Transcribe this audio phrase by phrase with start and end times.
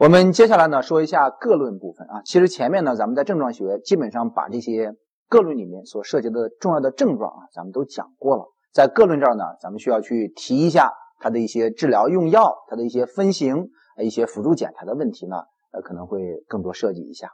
[0.00, 2.22] 我们接下来呢说一下各论部分啊。
[2.24, 4.94] 其实前面呢，咱们在症状学基本上把这些
[5.28, 8.44] 各论里面所涉及的重要的症状啊，咱们都讲过了。
[8.72, 13.68] 在各论这儿呢，咱们需要去提一下它的一些治疗用药、它的一些分型、
[14.02, 15.36] 一些辅助检查的问题呢，
[15.72, 17.28] 呃，可能会更多涉及一下。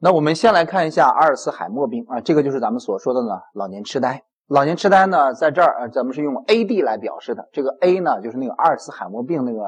[0.00, 4.24] 那我们先来看一下阿尔茨海默病啊，这个就是咱们所说的呢老年痴呆。
[4.48, 7.48] 老年痴呆呢，在这儿呃，咱们是用 AD 来表示的。
[7.52, 9.60] 这个 A 呢，就是那个阿尔茨海默病那个。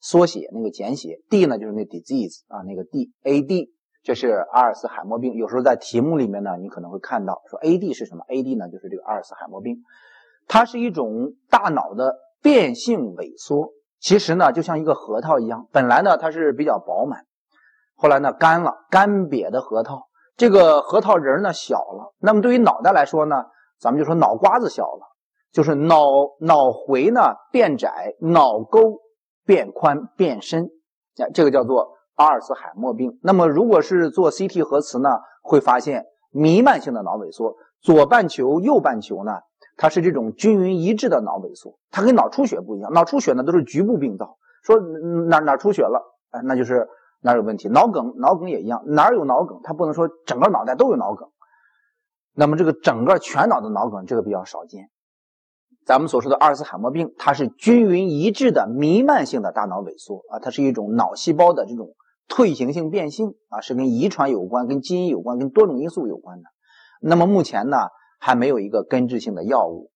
[0.00, 3.70] 缩写那个简写，D 呢就是那 disease 啊，那个 D，AD，
[4.02, 5.34] 这是阿尔茨海默病。
[5.34, 9.82] 有时候在题目里面呢，你可能会看到说 AD 是什么？AD 呢就是这个阿尔茨海默病，
[10.46, 13.72] 它是一种大脑的变性萎缩。
[14.00, 17.24] 其实呢，就像一个核桃一样，本来呢它是比较饱满，
[17.96, 20.06] 后来呢干了，干瘪的核桃。
[20.36, 23.34] 这个核桃仁呢小了，那么对于脑袋来说呢，
[23.80, 25.16] 咱们就说脑瓜子小了，
[25.50, 25.98] 就是脑
[26.40, 29.00] 脑回呢变窄，脑沟。
[29.48, 30.66] 变宽变深，
[31.16, 33.18] 啊，这个叫做阿尔茨海默病。
[33.22, 35.08] 那么，如果是做 CT 核磁呢，
[35.40, 39.38] 会发现弥漫性的脑萎缩，左半球、右半球呢，
[39.78, 41.78] 它是这种均匀一致的脑萎缩。
[41.90, 44.78] 它跟脑出血不一样，脑出血呢都是局部病灶，说
[45.30, 46.86] 哪哪出血了，哎，那就是
[47.22, 47.70] 哪有问题。
[47.70, 51.26] 脑梗，脑梗也一样，哪有脑梗，它不能说整个脑袋都有脑梗。
[52.34, 54.90] 那么这个整个全脑的脑梗，这个比较少见。
[55.88, 61.94] 咱们所说的阿尔茨海默病，它是均匀一致的弥漫性的大脑萎缩啊，它是一种脑细胞的这种
[62.28, 66.44] 退行性变性啊，是跟遗传有关、跟基因有关、跟多种因素有关的。
[67.00, 67.78] 那么目前呢，
[68.20, 69.90] 还没有一个根治性的药物。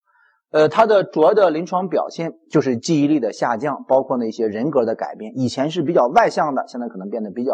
[0.50, 5.34] 呃，它的主要的临床表现就是记忆力的下降，包括那些人格的改变。
[5.36, 7.52] 以前是比较外向的，现在可能变得比较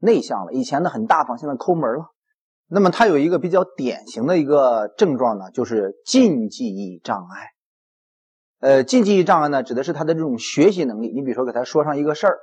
[0.00, 0.52] 内向了。
[0.52, 2.06] 以前呢很大方，现在抠门了。
[2.68, 7.52] 那么它有一个比较典型的一个症状呢，就是近记忆障碍。
[8.60, 11.12] 呃，近记忆障碍呢，指的是他的这种学习能力。
[11.12, 12.38] 你比如说，给他说上一个事儿，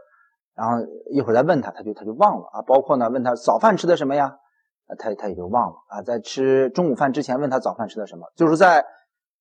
[0.56, 2.62] 然后一会儿再问他，他就他就忘了啊。
[2.62, 4.38] 包括呢，问他早饭吃的什么呀，
[5.00, 6.02] 他他也就忘了啊。
[6.04, 8.86] 在吃中午饭之前问他早饭吃的什么，就是在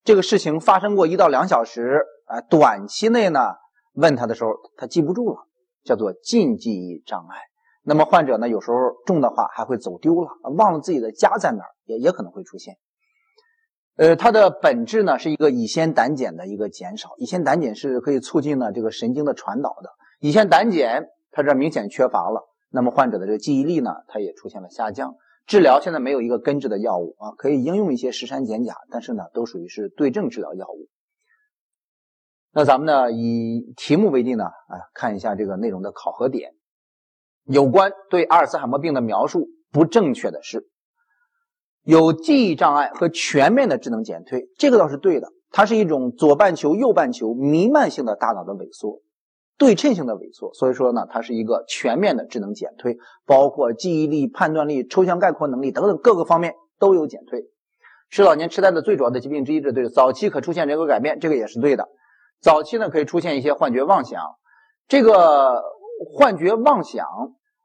[0.02, 3.40] 这个事情发生过一到两小时啊，短期内呢
[3.94, 5.46] 问他的时候，他记不住了，
[5.84, 7.36] 叫做近记忆障碍。
[7.84, 12.76] 那么患者呢，有时候重的话还会走丢了，忘了自己的家在哪儿，也也可能会出现。
[13.96, 17.10] 呃，它的本质呢是一个乙酰胆碱的一个减少。
[17.18, 19.90] 乙酰胆碱是可以促进呢这个神经的传导的。
[20.20, 25.16] 乙酰胆碱它这明显缺乏了，那么患者的这个记忆力呢，它也出现了下降。
[25.46, 30.88] 治疗现在没有一个根治的药物啊，可以应用一些石山碱钾，但是呢，都属于是对症治疗药物。
[32.52, 36.52] 那咱们呢以题目为例呢，啊，看一下这个内容的考核点。
[37.44, 40.68] 有关对阿尔茨海默病的描述不正确的是。
[41.84, 45.28] 有记忆障碍和全面的智能减退，这个倒是对的。
[45.50, 49.00] 它是一种左半球、右半球弥漫性的大脑的萎缩，
[49.58, 50.54] 对称性的萎缩。
[50.54, 57.44] 所以说呢，它是一个全面的智能减退，包括记忆力、判断力、抽象概括能力等等各个方面都有减退。
[58.08, 59.88] 是老年痴呆的最主要的疾病之一，这对。
[59.88, 61.88] 早期可出现人格改变，这个也是对的。
[62.40, 64.22] 早期呢可以出现一些幻觉、妄想，
[64.88, 65.62] 这个
[66.14, 67.06] 幻觉、妄想，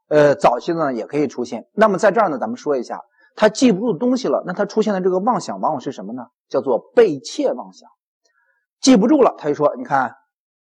[0.09, 1.67] 呃，早期呢也可以出现。
[1.73, 3.01] 那么在这儿呢，咱们说一下。
[3.37, 6.23] 他记不住东西了，那他出现的这个妄想往往是什么呢？
[6.49, 7.87] 叫做被窃妄想。
[8.81, 10.11] 记不住了，他就说：“你看，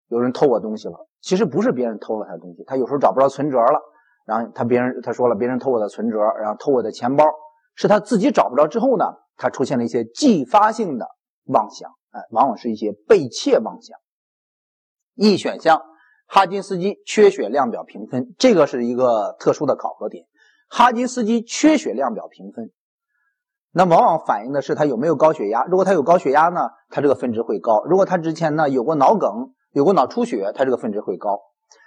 [0.08, 3.80] 有人偷我东西了。”其实不是别人偷了他的东西，他有时候找不着存折了，
[4.26, 7.24] 然后他别人他说了，别人偷我的存折，然后偷我的钱包，
[7.76, 9.06] 是他自己找不着之后呢，
[9.38, 11.08] 他出现了一些继发性的
[11.46, 13.96] 妄想，哎，往往是一些被窃妄想。
[15.14, 15.84] E 选项，
[16.26, 20.26] 哈金斯基缺血量表评分，这个是一个特殊的考核点。
[20.68, 22.72] 哈金斯基缺血量表评分，
[23.72, 25.64] 那往往反映的是他有没有高血压。
[25.66, 31.40] 如果他有高血压呢，他这个分值会高；如果他之前呢有过脑梗、有过脑出血，他这个分值会高。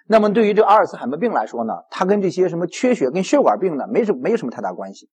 [0.06, 5.10] 那么对于这个阿尔茨海默病来说呢，它跟这些什么缺血、跟血管病呢没什没有什么太大关系。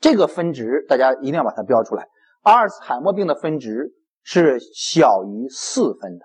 [0.00, 2.08] 这个分值大家一定要把它标出来。
[2.42, 6.24] 阿尔茨海默病的分值是小于四分的，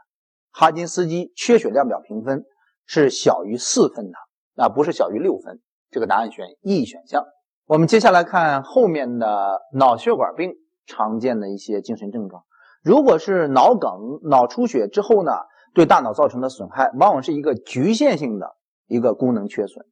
[0.51, 2.43] 哈金斯基缺血量表评分
[2.85, 4.17] 是小于四分的，
[4.63, 5.59] 啊不是小于六分。
[5.93, 7.23] 这个答案选 E 选项。
[7.65, 10.53] 我们接下来看后面的脑血管病
[10.85, 12.43] 常见的一些精神症状。
[12.83, 13.91] 如果是脑梗、
[14.23, 15.31] 脑出血之后呢，
[15.73, 18.55] 对大脑造成的损害，往往是一个局限性的
[18.87, 19.85] 一个功能缺损。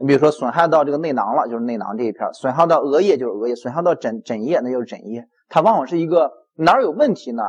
[0.00, 5.28] 你比如说损害到这个内囊了，就是内囊这一片；损害到额叶就是额叶；损害到枕枕叶那就是枕叶。
[5.48, 7.42] 它往往是一个哪儿有问题呢？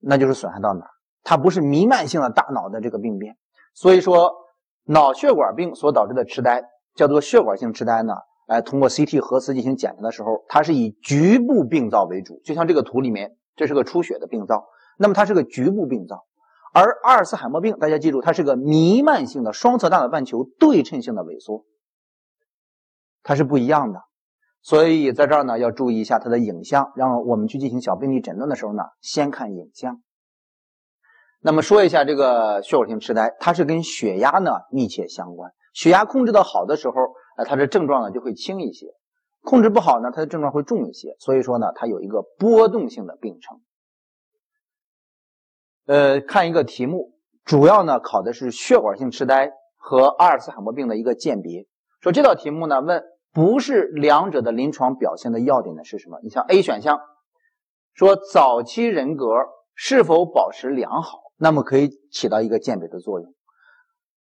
[0.00, 0.90] 那就是损害到哪儿，
[1.22, 3.36] 它不是弥漫性的大脑的这个病变。
[3.74, 4.32] 所以说，
[4.84, 6.64] 脑血管病所导致的痴呆。
[6.94, 8.14] 叫做血管性痴呆呢？
[8.46, 12.40] 哎，通过 CT 核磁进行检查的时候，它是以局部病灶为主。
[12.44, 14.66] 就像这个图里面，这是个出血的病灶，
[14.98, 16.26] 那么它是个局部病灶。
[16.72, 21.64] 而阿尔茨海默病，大家记住，它是个弥漫性的双侧大脑半球对称性的萎缩，
[23.22, 24.00] 它是不一样的。
[24.62, 30.02] 所以在这儿呢，要注意一下它的影像，让我们去进行小病例诊断的时候呢，先看影像。
[31.40, 35.52] 那么说一下这个血管性痴呆，它是跟血压呢密切相关。
[35.72, 36.94] 血压控制的好的时候，
[37.36, 38.88] 呃，它的症状呢就会轻一些；
[39.42, 41.16] 控制不好呢，它的症状会重一些。
[41.18, 43.60] 所以说呢，它有一个波动性的病程。
[45.86, 47.14] 呃，看一个题目，
[47.44, 51.66] 主要呢考的是血管性痴呆和阿尔茨海默病的一个鉴别。
[52.00, 53.02] 说这道题目呢问。
[53.32, 56.18] 不是两者的临床表现的要点呢是什么？
[56.20, 56.98] 你像 A 选项
[57.94, 59.26] 说早期人格
[59.76, 63.32] 是否保持良好，那么可以起到一个鉴别的作用。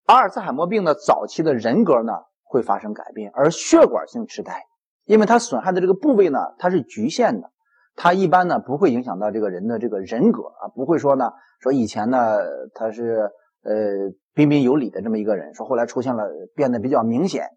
[0.05, 2.13] 阿尔茨海默病的早期的人格呢
[2.43, 4.63] 会发生改变，而血管性痴呆，
[5.05, 7.51] 因为它损害的这个部位呢它是局限的，
[7.95, 12.37] 它一般呢不会影响到这个人的这个人格啊，不会说呢说以前呢
[12.73, 13.31] 他是
[13.63, 16.23] 呃彬彬有礼的这么一个人，说后来出现了
[16.55, 17.49] 变得比较明显，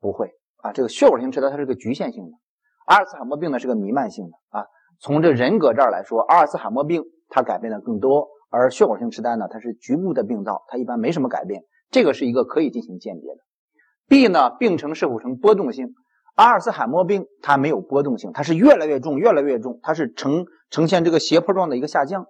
[0.00, 0.34] 不会。
[0.62, 2.32] 啊，这个血管性痴呆它是个局限性的，
[2.86, 4.66] 阿尔茨海默病呢是个弥漫性的啊。
[4.98, 13.40] 从这人格这儿来说，阿尔茨海默病它改变的更多，而血管性痴呆呢它是局部的病灶，它一般没什么改变，这个是一个可以进行鉴别的。
[14.08, 15.94] B 呢，病程是否呈波动性？
[16.36, 22.26] 阿尔茨海默病它没有波动性，它是越来越重，越来越重，它是呈呈现这个斜坡状的一个下降。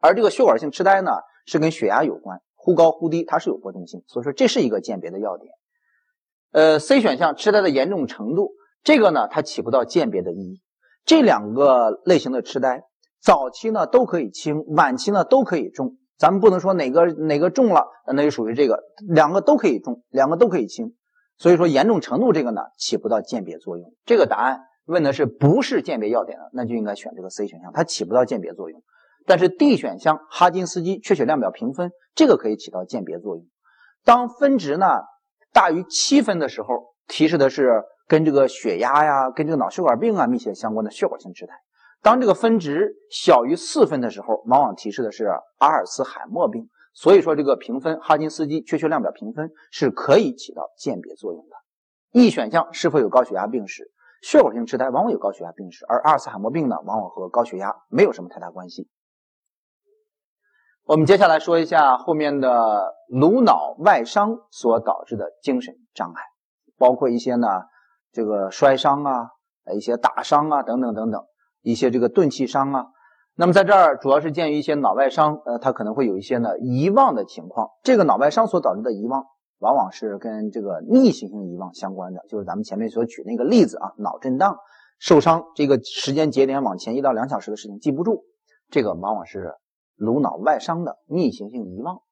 [0.00, 1.10] 而这个血管性痴呆呢
[1.46, 5.52] 是跟血压有关，忽高忽低，它是有波动性，所以说这是一个鉴别的要点。
[6.52, 10.62] 呃，C 选项痴呆的严重程度，这个呢，它起不到鉴别的意义。
[11.04, 12.82] 这两个类型的痴呆，
[13.26, 15.96] 早期呢都可以轻，晚期呢都可以重。
[16.16, 17.84] 咱们不能说哪个哪个重了，
[18.14, 18.78] 那就属于这个，
[19.08, 20.94] 两个都可以重，两个都可以轻。
[21.36, 23.92] 所以说严重程度这个呢，起不到鉴别作用。
[24.04, 28.80] 这个答案问的是不是鉴别要点的，那就应该选这个 C 选项，它起不到鉴别作用。
[29.26, 33.44] 但是 D 选项哈金斯基缺血量表评分，这个可以起到鉴别作用。
[34.04, 34.86] 当分值呢？
[35.52, 36.68] 大于七分的时候，
[37.08, 41.54] 提示的是跟这个血压呀、跟这个脑血管病啊密切相关的血管性痴呆。
[42.06, 45.26] 当这个分值小于四分的时候，往往提示的是
[45.58, 46.70] 阿尔茨海默病。
[46.94, 51.56] 所以说，这个评分哈金斯基缺血量表评分是可以起到鉴别作用的。
[52.12, 53.90] E 选项是否有高血压病史？
[54.22, 58.88] 血管性痴呆往往有高血压病史，而阿尔茨海默病呢，往往和高血压没有什么太大关系。
[60.84, 66.22] 我们接下来说一下后面的颅脑外伤所导致的精神障碍，
[66.78, 67.48] 包括一些呢，
[68.12, 69.30] 这个摔伤啊，
[69.74, 71.20] 一些打伤啊，等等等等，
[71.66, 72.86] 一些这个钝器伤啊。
[73.34, 77.68] 那么在这儿主要是鉴于一些脑外伤，呃，它可能会有一些呢遗忘的情况。
[77.82, 79.24] 这个脑外伤所导致的遗忘，
[79.58, 84.56] 往往是跟这个逆行性遗忘相关的，就是咱们前面所举那个例子啊，脑震荡
[84.98, 88.24] 受伤，这个时间节点往前一到两小时的事情记不住，
[88.70, 89.54] 这个往往是。
[89.98, 92.02] 颅脑外伤的逆行性遗忘。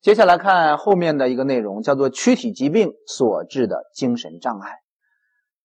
[0.00, 4.76] 接下来看后面的一个内容，叫做躯体疾病所致的精神障碍。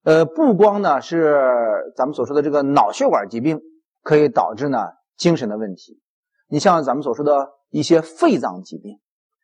[0.04, 1.40] 呃，不光呢是
[1.96, 3.60] 咱们所说的这个脑血管疾病
[4.02, 4.78] 可以导致呢
[5.16, 6.00] 精神的问题，
[6.48, 9.00] 你像咱们所说的一些肺脏疾病、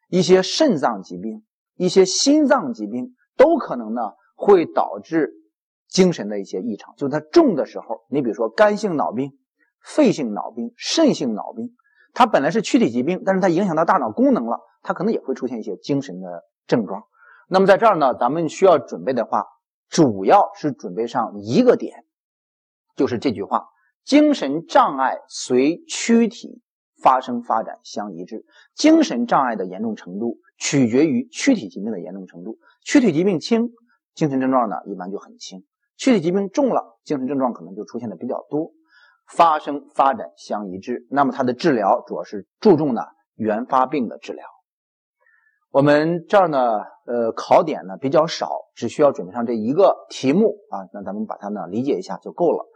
[0.09, 1.45] 一些肾脏疾病、
[1.77, 4.03] 一些心脏疾病，都可能呢
[4.37, 5.33] 会导致
[5.89, 6.95] 精神的一些异常。
[6.97, 9.33] 就它重的时候，你比如说肝性脑病。
[9.83, 11.71] 肺性脑病、肾性脑病，
[12.13, 17.05] 它本来是躯体疾病，但是它影响到大脑功能了，它可能也会出现一些精神的症状。
[17.49, 19.46] 那么在这儿呢，咱们需要准备的话，
[19.91, 22.05] 主要是准备上一个点，
[22.97, 23.67] 就是这句话：
[24.05, 26.63] 精神障碍随躯体
[27.03, 28.47] 发生发展相一致。
[28.75, 32.59] 精神障碍的严重程度取决于躯体疾病的严重程度。
[32.85, 33.73] 躯体疾病轻，
[34.15, 35.61] 精神症状呢一般就很轻；
[35.97, 38.70] 躯体疾病重了，精神症状可能就出现的比较多。
[39.37, 43.03] 发生发展相一致，那么它的治疗主要是注重呢
[43.35, 44.44] 原发病的治疗。
[45.70, 52.67] 我们这儿呢，呃，考点呢比较少，只需要准备上这一个题目啊，那咱们把它呢理解一下就够了。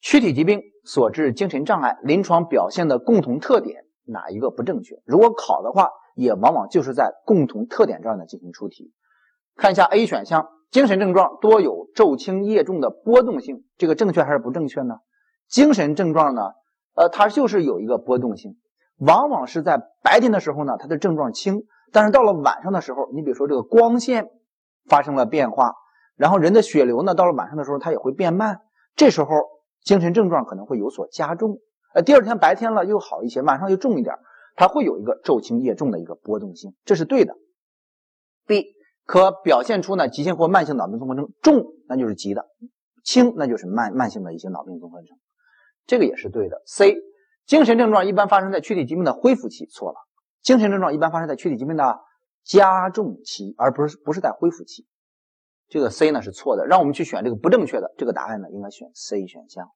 [0.00, 4.96] 躯体疾病所致精神障碍临床表现的共同特点哪一个不正确？
[5.06, 8.92] 如果考的话，也往往就是在共同特点这儿呢进行出题。
[9.56, 14.96] 看一下 A 选项，精神症状多有昼轻夜重的波动性，这个正确还是不正确呢？
[15.48, 16.42] 精神症状呢，
[16.94, 18.56] 呃，它就是有一个波动性，
[18.98, 24.28] 往往是在白天的时候呢，它的症状轻，但是到了晚上的时候，你比如说这个光线
[24.86, 25.74] 发生了变化，
[26.16, 28.60] 然后人的血流呢，到了晚上的时候它也会变慢，
[28.96, 29.28] 这时候
[29.82, 31.58] 精神症状可能会有所加重。
[31.94, 34.16] 呃，第二天白天了又好一些，晚上又重一点，
[34.56, 37.34] 它会有一个昼轻夜重的一个波动性，这是对的。
[38.46, 38.66] B
[39.06, 42.46] 可表现出呢急性或慢性脑病综合征，重那就是急的，
[43.04, 45.16] 轻那就是慢慢性的一些脑病综合征。
[45.86, 46.60] 这个也是对的。
[46.66, 46.96] C，
[47.46, 49.96] 精神症状一般发生在躯体疾病的恢复期，错了。
[50.42, 51.98] 精神症状一般发生在躯体疾病的
[52.44, 54.86] 加重期，而不是不是在恢复期。
[55.68, 57.92] 这个 C 呢是错的，让我们去选这个不正确的。
[57.98, 59.70] 这个答案呢应该选 C 选项。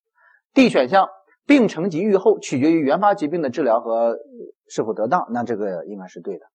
[0.55, 1.09] D 选项，
[1.47, 4.17] 病程及愈后取决于原发疾病的治疗和
[4.69, 6.47] 是否得当，那这个应该是对的，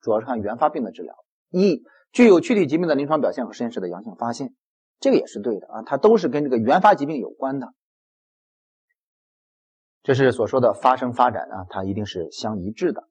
[0.00, 1.14] 主要是看原发病的治疗。
[1.50, 4.54] 一，具有躯体疾病的临床表现和实验室的阳性发现，
[4.98, 7.68] 这个也是对的啊，它都是跟这个原发疾病有关的。
[10.02, 13.08] 这是所说的发生发展啊，它一定是相一致的。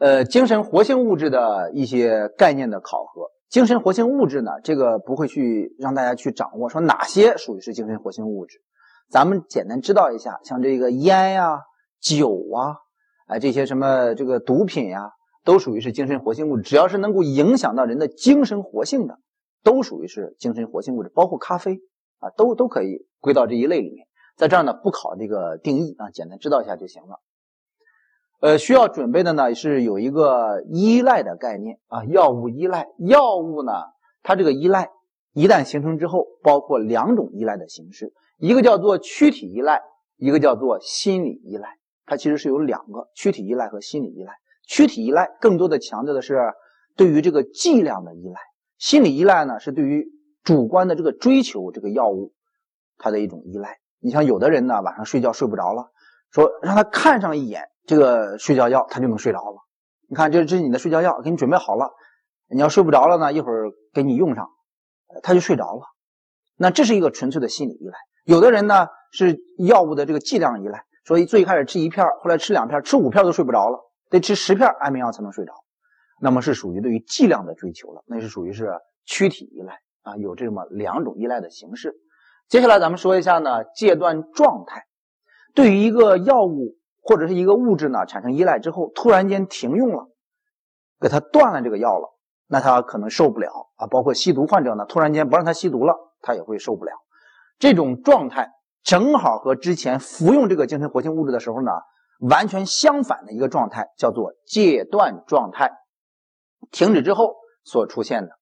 [0.00, 3.28] 呃，精神活性物质的一些概念的考核。
[3.50, 8.62] 精神活性物质呢，这个不会去让大家去掌握，说哪些属于是精神活性物质，
[9.10, 11.60] 咱们简单知道一下，像这个烟呀、
[12.00, 12.76] 酒啊，
[13.26, 15.10] 哎，这些什么这个毒品呀，
[15.44, 16.62] 都属于是精神活性物质。
[16.62, 19.18] 只要是能够影响到人的精神活性的，
[19.62, 21.10] 都属于是精神活性物质。
[21.14, 21.78] 包括咖啡
[22.20, 24.06] 啊，都都可以归到这一类里面。
[24.38, 27.20] 在这儿呢，不考这个定义啊，简单知道一下就行了。
[28.40, 32.86] 呃，需要准备的呢是有一个依赖的概念啊，药物依赖。
[32.98, 33.72] 药物呢，
[34.22, 34.88] 它这个依赖
[35.34, 39.82] 一旦形成之后，包括两种依赖的形式，一个叫做躯体依赖，
[40.16, 41.76] 一个叫做心理依赖。
[42.06, 44.32] 它其实是有两个躯体依赖和心理依赖。
[44.66, 46.40] 躯体依赖更多的强调的是
[46.96, 48.40] 对于这个剂量的依赖，
[48.78, 50.06] 心理依赖呢是对于
[50.42, 52.32] 主观的这个追求这个药物
[52.96, 53.80] 它的一种依赖。
[53.98, 55.90] 你像有的人呢，晚上睡觉睡不着了，
[56.30, 57.66] 说让他看上一眼。
[57.90, 59.56] 这个睡觉药，他就能睡着了。
[60.08, 61.90] 你看，这这是你的睡觉药，给你准备好了。
[62.48, 64.48] 你要睡不着了呢，一会儿给你用上，
[65.24, 65.82] 他就睡着了。
[66.56, 67.94] 那这是一个纯粹的心理依赖。
[68.24, 75.52] 有的人呢是药物的这个剂量依赖，所以最开始吃一片，后来吃两片，吃五片都睡不着了，得吃十片安眠药才能睡着。
[76.20, 78.70] 那么是属于对于剂量的追求了，那是属于是
[79.04, 81.96] 躯体依赖啊，有这么两种依赖的形式。
[82.48, 84.84] 接下来咱们说一下呢，戒断状态，
[85.56, 86.76] 对于一个药物。
[87.10, 90.06] 或者是一个物质呢产生依赖之后，突然间停用了，
[91.00, 93.88] 给他断了这个药了，那他可能受不了啊。
[93.88, 96.92] 包括吸毒患者呢，突然间不让他吸毒了，他也会受不了。
[97.58, 98.50] 这种状态
[98.84, 101.72] 正好和之前服用这个精神活性物质的时候呢，
[102.20, 105.72] 完全相反的一个状态，叫做戒断状态。
[106.70, 108.38] 停止之后所出现的，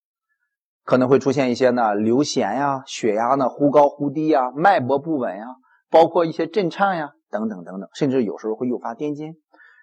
[0.84, 5.46] 可能会出现一些呢流涎呀、血压呢忽高忽低呀、脉搏不稳呀，
[5.88, 7.12] 包括一些震颤呀。
[7.30, 9.34] 等等等等，甚至有时候会诱发癫痫，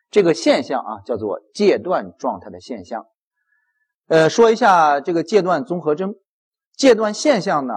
[0.10, 3.06] 这个现象啊叫做戒断状态的现象。
[4.08, 6.16] 呃，说一下这个戒断综合征，
[6.76, 7.74] 戒断现象呢，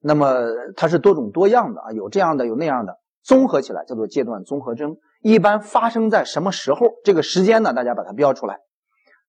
[0.00, 0.44] 那么
[0.76, 4.96] 它是多种多样的啊，有这样的，有那样的，综合起来叫做戒断综合征。
[5.22, 6.86] 一般发生在什么时候？
[7.04, 8.58] 这个时间呢，大家把它标出来。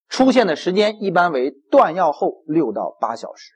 [0.09, 3.51] 出现的时间一般为断药后六到八小时，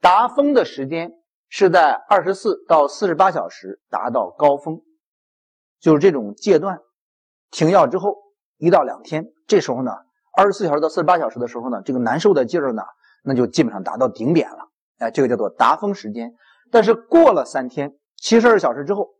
[0.00, 1.12] 达峰的时间
[1.48, 4.80] 是在二十四到四十八小时达到高峰。
[5.84, 6.78] 就是这种戒断、
[7.50, 8.16] 停药之后
[8.56, 9.92] 一到两天，这时候呢，
[10.34, 12.82] 二十四小时到四十八小时的时候呢，这个难受的劲儿呢，
[13.22, 14.70] 那就基本上达到顶点了。
[14.96, 16.32] 哎，这个叫做达峰时间。
[16.70, 19.10] 但是过了三天，七十二小时之后，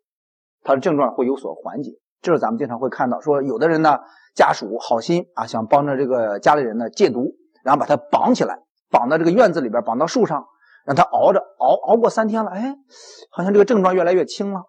[0.62, 1.90] 他的症状会有所缓解。
[2.22, 3.98] 这是咱们经常会看到，说有的人呢，
[4.34, 10.46] 家属好心啊，想帮着这个家里人呢戒毒，然后把他绑起来，绑到这个院子里边，绑到树上，
[10.86, 12.74] 让他熬着，熬熬过三天了，哎，
[13.30, 14.62] 好像这个症状越来越轻了。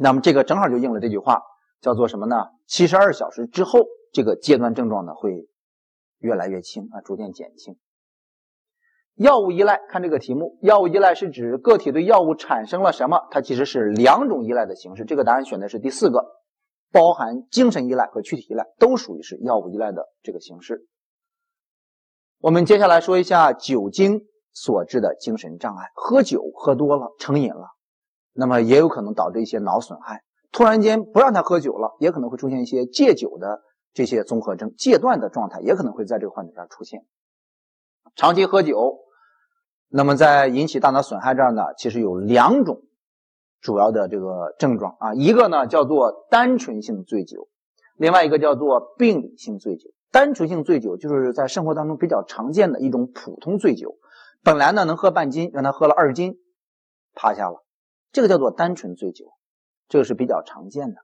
[0.00, 1.42] 那么这个正好就应了这句话，
[1.80, 2.36] 叫做什么呢？
[2.66, 3.80] 七十二小时之后，
[4.12, 5.48] 这个戒断症状呢会
[6.18, 7.76] 越来越轻啊，逐渐减轻。
[9.16, 13.26] 药物依赖，看这个题目，药物依赖是指个体对药物产生了什么？
[13.32, 15.04] 它其实是两种依赖的形式。
[15.04, 16.24] 这个答案选的是第四个，
[16.92, 20.86] 包含精神依赖和躯体依赖，都属于是药物依赖的这个形式。
[22.38, 24.20] 我们接下来说一下酒精
[24.52, 27.70] 所致的精神障碍，喝酒喝多了，成瘾了。
[28.38, 30.22] 那么也有可能导致一些脑损害。
[30.52, 37.04] 突然间不让他喝酒了，也可能会出现一些戒酒的这些综合征，戒断的状态也可能会在这个患者这儿出现。
[38.14, 39.00] 长期喝酒，
[39.88, 42.82] 那么在引起大脑损害这儿呢，其实有两种
[43.60, 47.48] 主要的这个症状啊，一个呢叫做单纯性醉酒，
[47.96, 49.90] 另外一个叫做病理性醉酒。
[50.10, 53.96] 单纯性醉酒就是在生活当中比较常见的一种普通醉酒，
[54.44, 56.38] 本来呢能喝半斤，让他喝了二斤，
[57.14, 57.64] 趴下了。
[58.12, 59.26] 这个叫做单纯醉酒，
[59.88, 61.00] 这个是比较常见的。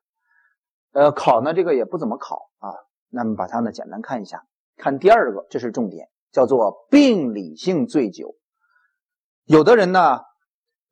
[0.92, 2.70] 呃，考呢这个也不怎么考啊。
[3.10, 4.44] 那么把它呢简单看一下，
[4.76, 8.34] 看第二个，这是重点，叫做病理性醉酒。
[9.44, 10.20] 有的人呢，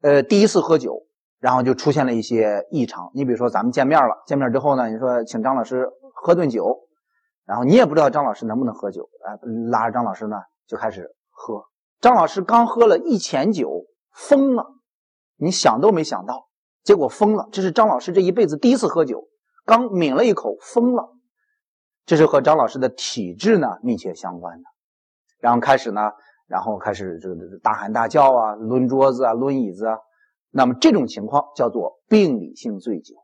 [0.02, 1.07] 呃，第一次喝酒，
[1.40, 3.11] 然后就出现了一些异常。
[3.14, 6.88] 你比如说咱们见面了，见面之后呢，你说请张老师喝顿酒，
[7.45, 9.37] 然后你也不知道张老师能不能喝酒，哎，
[9.71, 11.64] 拉着张老师呢就开始喝。
[12.00, 14.66] 张老师刚喝了一钱酒，疯了。
[15.43, 16.49] 你想都没想到，
[16.85, 17.49] 结果疯了。
[17.51, 19.29] 这是张老师这一辈子第一次喝酒，
[19.65, 21.13] 刚抿了一口疯了。
[22.07, 24.65] 这是和张老师的体质呢密切相关的。
[25.41, 26.13] 然后开始呢，
[26.47, 29.99] 然后开始这个大喊大叫啊，抡桌子啊，抡椅子啊。
[30.51, 33.17] 那么这种情况叫做病理性醉酒，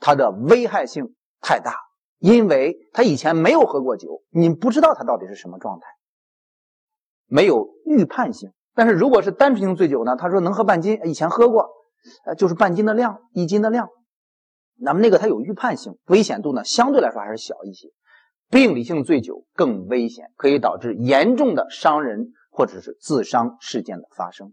[0.00, 1.76] 它的危害性太大，
[2.18, 5.86] 因为他以前没有喝过酒，你不知道他到底是什么状态，
[7.26, 8.52] 没有预判性。
[8.74, 10.16] 但是如果是单纯性醉酒呢？
[10.16, 11.68] 他说能喝半斤，以前喝过，
[12.24, 13.88] 呃，就是半斤的量，一斤的量。
[14.76, 17.88] 那么那个它有预判性，危险度呢相对来说还是小一些。
[18.50, 24.52] 病理性醉酒更危险，可以导致严重的伤人或者是自伤事件的发生。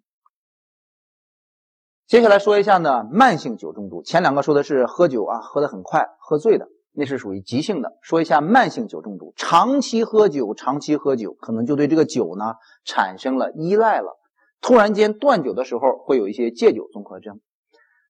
[2.07, 4.01] 接下来说一下呢，慢性酒中毒。
[4.03, 7.93] 前两个说的是喝酒啊，喝得很快，喝醉的，那是属于急性的。
[8.01, 12.55] 说一下慢性酒中毒，长期喝酒，长期喝酒，可能就对这个酒呢
[12.86, 14.17] 产生了依赖了。
[14.62, 17.39] 突然间断酒的时候，会有一些戒酒综合征。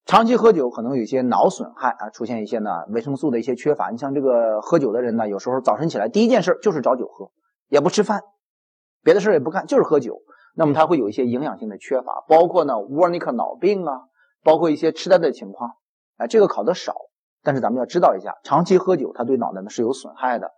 [0.06, 3.92] 长期喝酒可能有一些脑损害啊，出现一些呢维生素的一些缺乏。
[3.92, 7.30] 你像这个喝酒的人呢，有时候早晨起来第一件事就是找酒喝，
[7.68, 8.22] 也不吃饭，
[9.04, 10.22] 别的事也不干，就是喝酒。
[10.56, 14.02] 那么他会有一些营养性的缺乏，包括呢沃尼克脑病啊，
[14.44, 15.74] 包括一些痴呆的情况。
[16.18, 16.96] 哎，这个考的少，
[17.44, 20.52] 但是咱们要知道一下，长期喝酒它对脑袋呢是有损害的。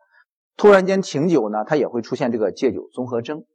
[0.58, 3.46] 突然间停酒呢，它也会出现这个戒酒综合征。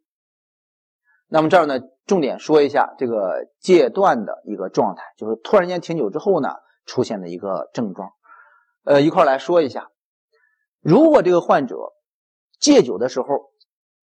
[1.29, 6.51] 那么这儿呢，重点说一下这个戒断的一个状态，就是突然间停酒之后呢，
[6.85, 8.11] 出现的一个症状。
[8.85, 9.89] 呃，一块来说一下，
[10.81, 11.77] 如果这个患者
[12.61, 13.27] 戒酒的时候，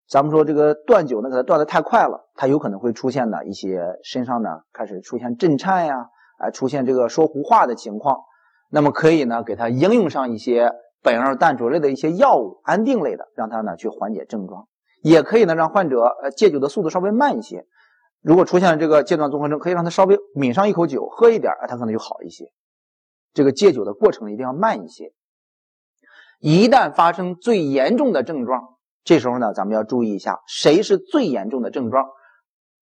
[0.06, 8.20] 咱们说这个断酒呢，给他断的太快了，他有可能会出现呢一些身上呢开始出现震颤呀，啊，出现这个说胡话的情况。
[8.74, 14.66] 那么可以呢给他应用上一些苯二氮卓类的一些药物，安定类的，让他呢去缓解症状。
[15.00, 17.66] 也可以呢，让患者呃戒酒的速度稍微慢一些。
[18.20, 22.46] 如果出现了这个戒断综合征，可以让他稍微抿上一口酒，喝一点，他可能就好一些。
[23.32, 25.12] 这个戒酒的过程一定要慢一些。
[26.40, 28.60] 一旦发生最严重的症状，
[29.04, 32.08] 这时候呢，咱们要注意一下，谁是最严重的症状？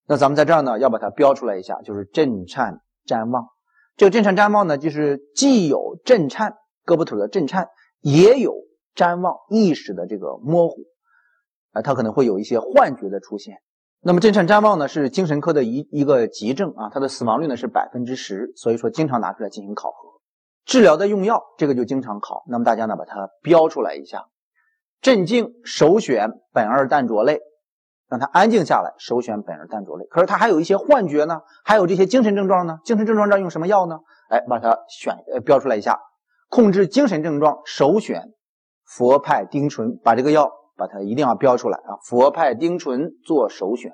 [0.06, 3.48] 那咱们在这儿呢，要把它标出来一下，就是震颤谵妄。
[3.96, 7.68] 这个震颤谵妄呢，就是既有震颤，胳膊腿的震颤，
[8.00, 8.54] 也有
[8.96, 10.82] 谵妄意识的这个模糊。
[11.72, 13.56] 啊，他可能会有一些幻觉的出现。
[14.00, 20.20] 那么震颤谵妄呢，是精神科的一一个急症啊，它的死亡率呢是百分之十，所以说经常拿出来进行考核。
[20.64, 22.44] 治疗的用药，这个就经常考。
[22.48, 24.26] 那么大家呢把它标出来一下。
[25.00, 27.40] 镇静首选苯二氮卓类，
[28.12, 30.04] 让他安静下来，首选苯二氮卓类。
[30.04, 32.78] 可是他还有一些幻觉呢，还有这些精神症状呢。
[32.84, 34.00] 精神症状这用什么药呢？
[34.28, 35.98] 哎，把它选呃标出来一下。
[36.50, 38.34] 控制精神症状首选
[38.84, 40.52] 佛派丁醇，把这个药。
[40.74, 42.00] 把它一定要标出来啊！
[42.02, 43.92] 佛派丁醇做首选，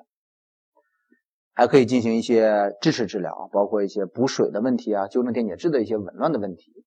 [1.53, 6.85] 还可以进行一些支持治疗，包括一些补水的问题啊，纠正电解质的一些紊乱的问题。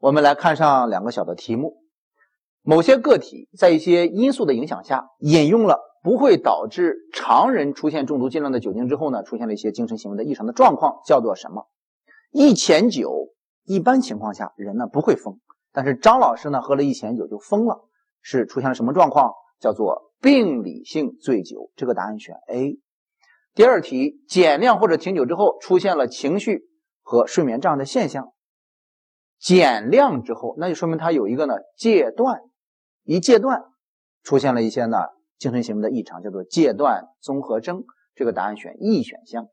[0.00, 1.84] 我们来看上两个小的题目：
[2.62, 11.66] 某些个体在一些因素的影响下，饮用了不会导致常人出现中毒剂量的酒精之后呢，出现了一些精神行为的异常的状况，叫做什么？
[12.30, 13.30] 一钱酒，
[13.64, 15.40] 一般情况下人呢不会疯，
[15.72, 17.88] 但是张老师呢喝了一钱酒就疯了。
[18.20, 19.32] 是出现了什么状况？
[19.58, 21.70] 叫做病理性醉酒。
[21.74, 22.78] 这个答案选 A。
[23.54, 26.64] 第二题，减量或者停酒之后出现了情绪
[27.02, 28.32] 和睡眠障碍的现象。
[29.38, 32.40] 减量之后，那就说明他有一个呢戒断，
[33.04, 33.62] 一戒断
[34.22, 34.98] 出现了一些呢
[35.44, 37.84] 精神行为的异常，叫做戒断综合征。
[38.14, 39.48] 这个答案选 E 选项。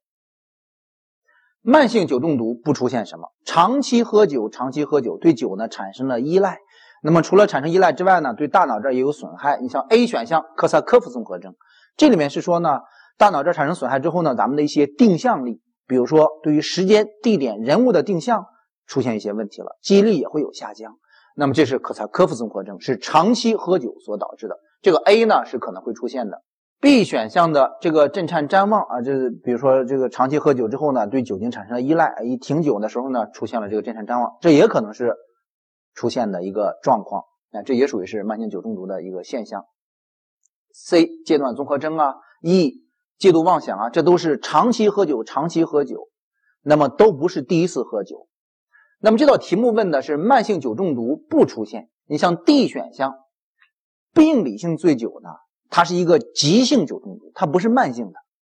[1.59, 3.33] 慢性酒中毒不出现什么？
[3.43, 6.59] 长期喝酒，长期喝酒对酒呢产生了依赖。
[7.03, 9.59] 那么除了产生依赖之外呢，对大脑这儿也有损害。
[9.59, 11.55] 你像 A 选项科萨科夫综合征，
[11.97, 12.79] 这里面是说呢，
[13.17, 18.45] 大脑这儿产生损害之后呢，咱们的一些定向力，比如说对于时间、地点、人物的定向
[18.87, 20.95] 出现一些问题了，记忆力也会有下降。
[21.35, 24.55] 那么这是科萨科夫综合征，是长期喝酒所导致的。
[24.81, 26.43] 这个 A 呢是可能会出现的。
[26.79, 35.15] B 选项的这个震颤谵妄啊，这比如说这个长期喝酒之后呢，对酒精产生了依赖，一停酒的时候呢，出现了这个震颤谵妄，这也可能是。
[35.93, 39.65] 出现的一个状况，啊，这也属于是慢性酒中毒的一个现象。
[40.73, 42.75] C 戒断综合征啊，E
[43.19, 46.07] 戒毒妄想啊，这都是长期喝酒，长期喝酒，
[46.63, 48.29] 那么都不是第一次喝酒。
[49.01, 53.15] 那么这道题目问的是慢性酒中毒不出现，你像 D 选项，
[54.13, 55.29] 病理性醉酒呢，
[55.69, 58.13] 它是一个急性酒中毒，它不是慢性的。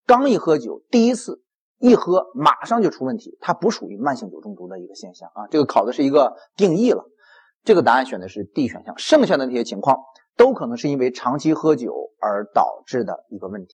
[0.07, 1.43] 刚一喝酒，第一次
[1.79, 5.47] 一喝马上就出问题，它不属于慢性酒中毒的一个现象啊。
[5.51, 7.05] 这个考的是一个定义了。
[7.65, 9.99] 这个答案选的是 D 选项，剩下的那些情况
[10.37, 13.71] 都可能是因为长期喝酒而导致的一个问题。